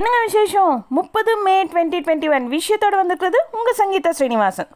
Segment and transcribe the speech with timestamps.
[0.00, 0.74] என்னங்க விசேஷம்?
[0.96, 4.68] முப்பது மே டுவெண்ட்டி டுவெண்ட்டி ஒன் விஷயத்தோடு வந்திருக்கிறது உங்கள் சங்கீதா ஸ்ரீனிவாசன்.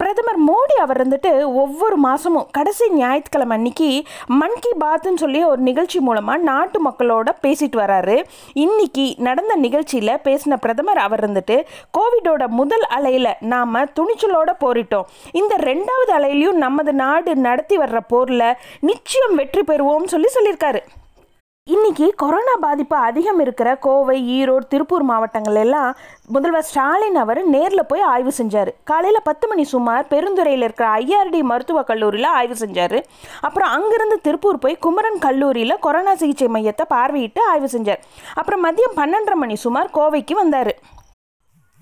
[0.00, 1.30] பிரதமர் மோடி அவர் வந்துட்டு
[1.62, 3.88] ஒவ்வொரு மாதமும் கடைசி ஞாயிற்றுக்கிழமை அன்னைக்கு
[4.40, 8.16] மன் கி பாத்துன்னு சொல்லி ஒரு நிகழ்ச்சி மூலமாக நாட்டு மக்களோட பேசிட்டு வராரு.
[8.64, 11.58] இன்னைக்கு நடந்த நிகழ்ச்சியில் பேசின பிரதமர் அவர் வந்துட்டு
[11.98, 15.10] கோவிடோட முதல் அலையில் நாம் துணிச்சலோட போரிட்டோம்.
[15.42, 18.48] இந்த ரெண்டாவது அலையிலையும் நமது நாடு நடத்தி வர்ற போரில்
[18.92, 20.82] நிச்சயம் வெற்றி பெறுவோம்னு சொல்லி சொல்லியிருக்காரு.
[21.72, 25.90] இன்னைக்கு கொரோனா பாதிப்பு அதிகம் இருக்கிற கோவை ஈரோடு திருப்பூர் மாவட்டங்கள் எல்லாம்
[26.34, 28.70] முதல்வர் ஸ்டாலின் அவர் நேரில் போய் ஆய்வு செஞ்சார்.
[28.90, 32.96] காலையில் பத்து மணி சுமார் பெருந்துறையில் இருக்கிற ஐஆர்டி மருத்துவக் கல்லூரியில் ஆய்வு செஞ்சார்.
[33.40, 38.02] அப்புறம் அங்கேருந்து திருப்பூர் போய் குமரன் கல்லூரியில் கொரோனா சிகிச்சை மையத்தை பார்வையிட்டு ஆய்வு செஞ்சார்.
[38.34, 40.72] அப்புறம் மதியம் பன்னெண்டரை மணி சுமார் கோவைக்கு வந்தார்.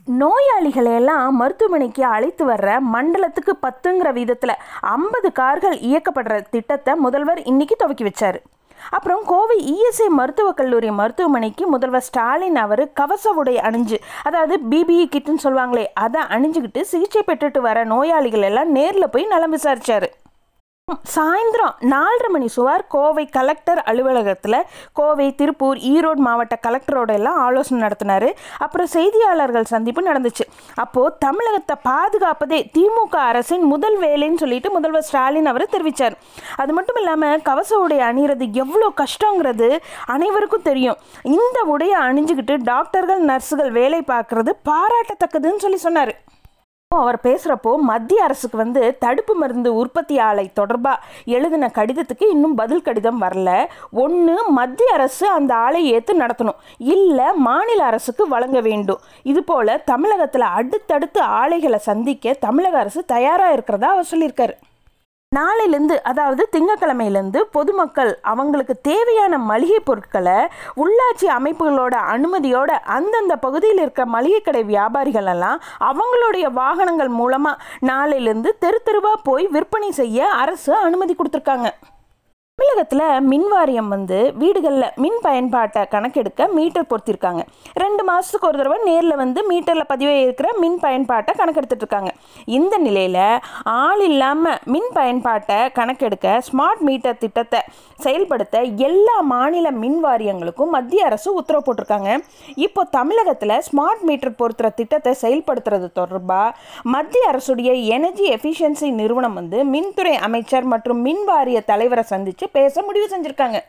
[0.06, 4.58] நோயாளிகளை எல்லாம் மருத்துவமனைக்கு அழைத்து வர்ற மண்டலத்துக்கு பத்துங்கிற விதத்தில்
[4.96, 8.40] ஐம்பது கார்கள் இயக்கப்படுற திட்டத்தை முதல்வர் இன்னைக்கு துவக்கி வச்சார்.
[8.90, 15.44] அப்புறம் கோவை இஎஸ்ஐ மருத்துவக் கல்லூரி மருத்துவமனைக்கு முதல்வர் ஸ்டாலின் அவர் கவச உடை அணிஞ்சு அதாவது பிபிஇ கிட்டுன்னு
[15.44, 20.10] சொல்லுவாங்களே அதை அணிஞ்சுக்கிட்டு சிகிச்சை பெற்றுட்டு வர நோயாளிகள் எல்லாம் நேரில் போய் நலம் விசாரிச்சாரு.
[21.14, 24.56] சாயந்தரம் நாலரை மணி சுமார் கோவை கலெக்டர் அலுவலகத்தில்
[24.98, 28.26] கோவை திருப்பூர் ஈரோடு மாவட்ட கலெக்டரோட எல்லாம் ஆலோசனை நடத்தினார்.
[28.64, 30.44] அப்புறம் செய்தியாளர்கள் சந்திப்பு நடந்துச்சு.
[30.84, 36.16] அப்போது தமிழகத்தை பாதுகாப்பதே திமுக அரசின் முதல் வேலைன்னு சொல்லிட்டு முதல்வர் ஸ்டாலின் அவர் தெரிவித்தார்
[36.62, 39.70] அது மட்டும் இல்லாமல் கவச உடை அணிகிறது எவ்வளோ கஷ்டங்கிறது
[40.14, 40.98] அனைவருக்கும் தெரியும்.
[41.36, 46.14] இந்த உடையை அணிஞ்சுக்கிட்டு டாக்டர்கள் நர்ஸுகள் வேலை பார்க்குறது பாராட்டத்தக்கதுன்னு சொல்லி சொன்னார்.
[46.96, 53.20] அவர் பேசுகிறப்போ மத்திய அரசுக்கு வந்து தடுப்பு மருந்து உற்பத்தி ஆலை தொடர்பாக எழுதின கடிதத்துக்கு இன்னும் பதில் கடிதம்
[53.22, 53.66] வரல.
[53.92, 56.58] ஒன்று மத்திய அரசு அந்த ஆலை ஏற்று நடத்தணும்.
[56.78, 58.98] இல்லை மாநில அரசுக்கு வழங்க வேண்டும்.
[59.22, 64.56] இது போல் தமிழகத்தில் அடுத்தடுத்து ஆலைகளை சந்திக்க தமிழக அரசு தயாராக இருக்கிறதா அவர் சொல்லியிருக்காரு.
[65.32, 70.36] நாளையிலேருந்து அதாவது திங்கக்கிழமையிலேருந்து பொதுமக்கள் அவங்களுக்கு தேவையான மளிகை பொருட்களை
[70.76, 78.80] உள்ளாட்சி அமைப்புகளோட அனுமதியோட அந்தந்த பகுதியில் இருக்க மளிகை கடை வியாபாரிகள் எல்லாம் அவங்களுடைய வாகனங்கள் மூலமாக நாளையிலேருந்து தெரு
[78.84, 81.70] தெருவாக போய் விற்பனை செய்ய அரசு அனுமதி கொடுத்துருக்காங்க.
[82.60, 87.42] தமிழகத்தில் மின் வாரியம் வந்து வீடுகளில் மின் பயன்பாட்டை கணக்கெடுக்க மீட்டர் பொருத்திருக்காங்க.
[87.82, 92.10] ரெண்டு மாதத்துக்கு ஒரு தடவை நேரில் வந்து மீட்டரில் பதிவே இருக்கிற மின் பயன்பாட்டை கணக்கெடுத்துட்டு இருக்காங்க.
[92.58, 93.20] இந்த நிலையில்
[93.82, 97.60] ஆள் இல்லாமல் மின் பயன்பாட்டை கணக்கெடுக்க ஸ்மார்ட் மீட்டர் திட்டத்தை
[98.06, 102.10] செயல்படுத்த எல்லா மாநில மின் வாரியங்களுக்கும் மத்திய அரசு உத்தரவு போட்டிருக்காங்க.
[102.66, 106.50] இப்போ தமிழகத்தில் ஸ்மார்ட் மீட்டர் பொருத்துகிற திட்டத்தை செயல்படுத்துறது தொடர்பாக
[106.96, 113.08] மத்திய அரசுடைய எனர்ஜி எஃபிஷியன்சி நிறுவனம் வந்து மின்துறை அமைச்சர் மற்றும் மின் வாரிய தலைவரை சந்தித்து பேச முடிவு
[113.14, 113.60] செஞ்சுருக்காங்க.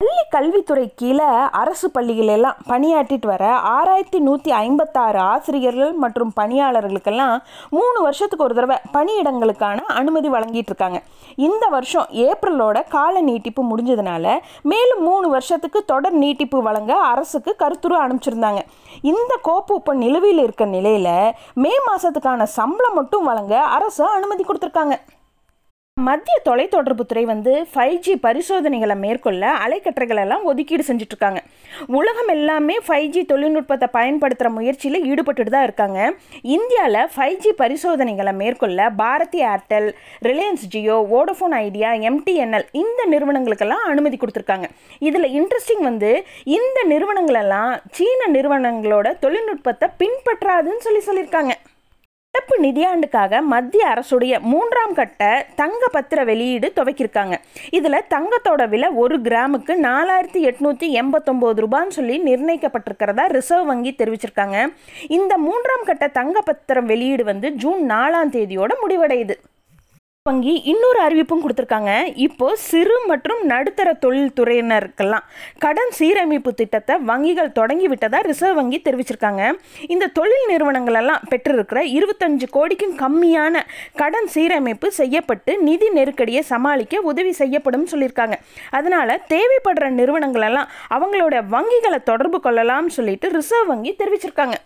[0.00, 1.26] பள்ளி கல்வித்துறை கீழே
[1.60, 3.44] அரசு பள்ளிகளெல்லாம் பணியாற்றிட்டு வர
[3.74, 7.36] ஆறாயிரத்தி நூற்றி ஐம்பத்தாறு ஆசிரியர்கள் மற்றும் பணியாளர்களுக்கெல்லாம்
[7.76, 11.00] மூணு வருஷத்துக்கு ஒரு தடவை பணியிடங்களுக்கான அனுமதி வழங்கிட்டு இருக்காங்க.
[11.46, 14.36] இந்த வருஷம் ஏப்ரலோட கால நீட்டிப்பு முடிஞ்சதுனால
[14.72, 18.62] மேலும் மூணு வருஷத்துக்கு தொடர் நீட்டிப்பு வழங்க அரசுக்கு கருத்துரு அனுப்பிச்சிருந்தாங்க.
[19.12, 21.34] இந்த கோப்பு இப்போ நிலுவையில் இருக்க நிலையில்
[21.64, 24.96] மே மாதத்துக்கான சம்பளம் மட்டும் வழங்க அரசு அனுமதி கொடுத்துருக்காங்க.
[25.96, 31.40] மத்திய தொலைத்தொடர்புத்துறை வந்து ஃபைவ் ஜி பரிசோதனைகளை மேற்கொள்ள அலைக்கற்றைகள் எல்லாம் ஒதுக்கீடு செஞ்சுட்ருக்காங்க.
[31.98, 35.98] உலகம் எல்லாமே ஃபைவ் ஜி தொழில்நுட்பத்தை பயன்படுத்துகிற முயற்சியில் ஈடுபட்டுட்டு தான் இருக்காங்க.
[36.56, 39.88] இந்தியாவில் ஃபைவ் ஜி பரிசோதனைகளை மேற்கொள்ள Bharti Airtel
[40.28, 44.68] Reliance Jio Vodafone Idea MTNL இந்த நிறுவனங்களுக்கெல்லாம் அனுமதி கொடுத்துருக்காங்க.
[45.08, 46.10] இதில் இன்ட்ரெஸ்டிங் வந்து
[46.58, 51.54] இந்த நிறுவனங்களெல்லாம் சீன நிறுவனங்களோட தொழில்நுட்பத்தை பின்பற்றாதுன்னு சொல்லி சொல்லியிருக்காங்க.
[52.34, 55.20] நடப்பு நிதியாண்டுக்காக மத்திய அரசுடைய மூன்றாம் கட்ட
[55.60, 57.34] தங்க பத்திர வெளியீடு துவக்கியிருக்காங்க.
[57.70, 64.58] இதில் தங்கத்தோட விலை ஒரு கிராமுக்கு நாலாயிரத்தி எட்நூற்றி எண்பத்தொம்போது ரூபான்னு சொல்லி நிர்ணயிக்கப்பட்டிருக்கிறதா ரிசர்வ் வங்கி தெரிவிச்சிருக்காங்க.
[65.18, 69.36] இந்த மூன்றாம் கட்ட தங்க பத்திரம் வெளியீடு வந்து ஜூன் நாலாம் தேதியோட முடிவடையுது.
[70.28, 71.94] வங்கி இன்னொரு அறிவிப்பும் கொடுத்துருக்காங்க.
[72.26, 75.24] இப்போ சிறு மற்றும் நடுத்தர தொழில் துறையினருக்கெல்லாம்
[75.64, 79.42] கடன் சீரமைப்பு திட்டத்தை வங்கிகள் தொடங்கி விட்டதா ரிசர்வ் வங்கி தெரிவிச்சிருக்காங்க.
[79.94, 83.64] இந்த தொழில் நிறுவனங்கள் எல்லாம் பெற்றிருக்கிற இருபத்தஞ்சு கோடிக்கும் கம்மியான
[84.02, 88.38] கடன் சீரமைப்பு செய்யப்பட்டு நிதி நெருக்கடியை சமாளிக்க உதவி செய்யப்படும் சொல்லியிருக்காங்க.
[88.78, 94.56] அதனால தேவைப்படுற நிறுவனங்கள் எல்லாம் அவங்களோட வங்கிகளை தொடர்பு கொள்ளலாம்னு சொல்லிட்டு ரிசர்வ் வங்கி தெரிவிச்சிருக்காங்க.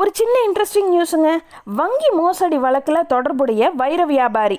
[0.00, 1.30] ஒரு சின்ன இன்ட்ரெஸ்டிங் நியூஸுங்க
[1.78, 4.56] வங்கி மோசடி வழக்கில் தொடர்புடைய வைர வியாபாரி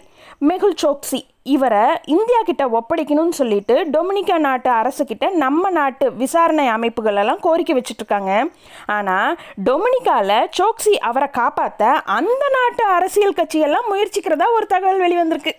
[0.49, 1.19] மெகுல் சோக்சி.
[1.53, 1.85] இவரை
[2.15, 8.31] இந்தியா கிட்ட ஒப்படைக்கணும்னு சொல்லிட்டு டொமினிக்கா நாட்டு அரசு கிட்ட நம்ம நாட்டு விசாரணை அமைப்புகள் எல்லாம் கோரிக்கை வச்சுட்ருக்காங்க.
[8.97, 9.37] ஆனால்
[9.69, 15.55] டொமினிக்காவில் சோக்சி அவரை காப்பாற்ற அந்த நாட்டு அரசியல் கட்சியெல்லாம் முயற்சிக்கிறதா ஒரு தகவல் வெளிவந்திருக்கு.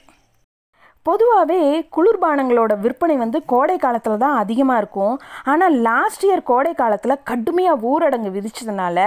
[1.06, 1.58] பொதுவாகவே
[1.94, 5.16] குளிர்பானங்களோட விற்பனை வந்து கோடை காலத்தில் தான் அதிகமாக இருக்கும்.
[5.52, 9.04] ஆனால் லாஸ்ட் இயர் கோடை காலத்தில் கடுமையாக ஊரடங்கு விதிச்சதுனால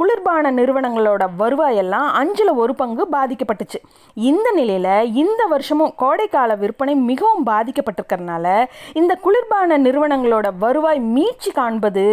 [0.00, 3.80] குளிர்பான நிறுவனங்களோட வருவாயெல்லாம் அஞ்சில் ஒரு பங்கு பாதிக்கப்பட்டுச்சு.
[4.30, 8.46] இந்த நிலையில் இந்த வருஷமும் கோடைக்கால விற்பனை மிகவும் பாதிக்கப்பட்டிருக்கிறதுனால
[9.02, 12.06] இந்த குளிர்பான நிறுவனங்களோட வருவாய் மீட்சி காண்பது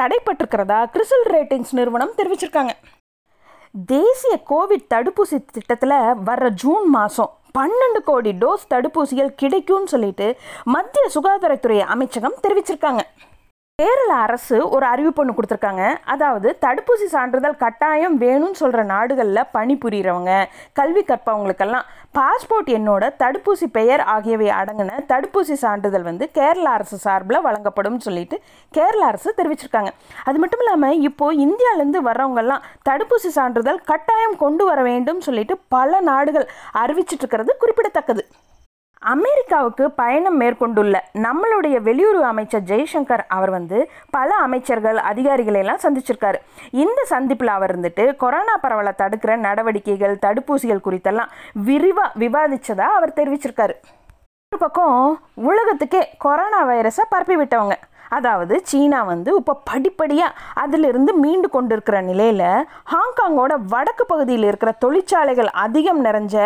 [0.00, 2.74] தடைப்பட்டிருக்கிறதா கிறிசல் ரேட்டிங்ஸ் நிறுவனம் தெரிவிச்சிருக்காங்க.
[3.92, 10.26] தேசிய கோவிட் தடுப்பூசி திட்டத்தில் வர்ற ஜூன் மாதம் பன்னெண்டு கோடி டோஸ் தடுப்பூசிகள் கிடைக்கும்னு சொல்லிட்டு
[10.74, 13.02] மத்திய சுகாதாரத்துறை அமைச்சகம் தெரிவிச்சிருக்காங்க.
[13.80, 15.84] கேரள அரசு ஒரு அறிவிப்பு ஒன்று கொடுத்துருக்காங்க.
[16.12, 20.32] அதாவது தடுப்பூசி சான்றிதழ் கட்டாயம் வேணும்னு சொல்கிற நாடுகளில் பணிபுரிகிறவங்க
[20.78, 21.86] கல்வி கற்பவங்களுக்கெல்லாம்
[22.18, 28.38] பாஸ்போர்ட் என்னோட தடுப்பூசி பெயர் ஆகியவை அடங்கின தடுப்பூசி சான்றிதழ் வந்து கேரள அரசு சார்பில் வழங்கப்படும் சொல்லிட்டு
[28.78, 29.92] கேரள அரசு தெரிவிச்சிருக்காங்க.
[30.28, 36.48] அது மட்டும் இல்லாமல் இப்போது இந்தியாவிலேருந்து வர்றவங்கெல்லாம் தடுப்பூசி சான்றிதழ் கட்டாயம் கொண்டு வர வேண்டும் சொல்லிட்டு பல நாடுகள்
[36.84, 38.24] அறிவிச்சிட்டு இருக்கிறது குறிப்பிடத்தக்கது.
[39.02, 46.34] அமெரிக்காவுக்கு பயணம் மேற்கொண்டுள்ள நம்மளுடைய வெளியுறவு அமைச்சர் ஜெய்சங்கர் அவர் வந்து பல அமைச்சர்கள் அதிகாரிகளை எல்லாம் சந்திச்சிருக்காரு.
[46.70, 53.74] இந்த சந்திப்பில் அவர் இருந்துட்டு கொரோனா பரவலை தடுக்கிற நடவடிக்கைகள் தடுப்பூசிகள் குறித்தெல்லாம் விரிவாக விவாதித்ததாக அவர் தெரிவிச்சிருக்காரு.
[54.52, 57.72] ஒரு பக்கம் உலகத்துக்கே கொரோனா வைரஸை பரப்பி விட்டவங்க
[58.14, 62.46] அதாவது சீனா வந்து இப்போ படிப்படியாக அதிலிருந்து மீண்டு கொண்டிருக்கிற நிலையில்
[62.92, 66.36] ஹாங்காங்கோட வடக்கு பகுதியில் இருக்கிற தொழிற்சாலைகள் அதிகம் நிறைஞ்ச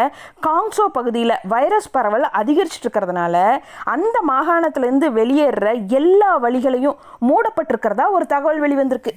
[0.47, 3.37] காங்ஸோ பகுதியில் வைரஸ் பரவல் அதிகரிச்சுட்டு இருக்கிறதுனால
[3.95, 5.71] அந்த மாகாணத்திலேருந்து வெளியேறுற
[6.01, 9.15] எல்லா வழிகளையும் மூடப்பட்டிருக்கிறதா ஒரு தகவல் வெளிவந்திருக்கு.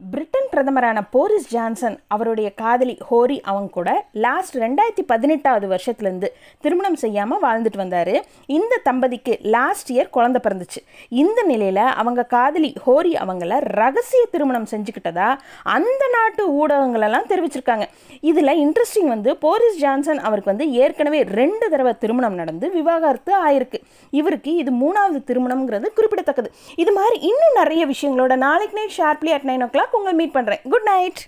[0.00, 6.28] பிரிட்டன் பிரதமரான போரிஸ் ஜான்சன் அவருடைய காதலி ஹோரி அவங்க கூட லாஸ்ட் ரெண்டாயிரத்தி பதினெட்டாவது வருஷத்துலேருந்து
[6.60, 8.24] திருமணம் செய்யாமல் வாழ்ந்துட்டு வந்தார்.
[8.46, 10.80] இந்த தம்பதிக்கு லாஸ்ட் இயர் குழந்தை பிறந்துச்சு.
[11.08, 15.28] இந்த நிலையில் அவங்க காதலி ஹோரி அவங்கள ரகசிய திருமணம் செஞ்சுக்கிட்டதா
[15.62, 17.88] அந்த நாட்டு ஊடகங்களெல்லாம் தெரிவிச்சிருக்காங்க.
[18.20, 23.80] இதில் இன்ட்ரெஸ்டிங் வந்து போரிஸ் ஜான்சன் அவருக்கு வந்து ஏற்கனவே ரெண்டு தடவை திருமணம் நடந்து விவாகரத்து ஆயிருக்கு.
[24.10, 26.52] இவருக்கு இது மூணாவது திருமணம்ங்கிறது குறிப்பிடத்தக்கது.
[26.76, 30.88] இது மாதிரி இன்னும் நிறைய விஷயங்களோட நாளைக்கு night sharply at nine o'clock உங்களை மீட் பண்ணுறேன் குட்
[30.88, 31.20] நைட்